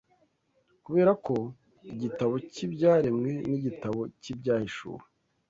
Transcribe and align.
Kubera 0.85 1.11
ko 1.25 1.35
igitabo 1.93 2.33
cy’ibyaremwe 2.51 3.31
n’igitabo 3.49 4.01
cy’Ibyahishuwe 4.21 5.03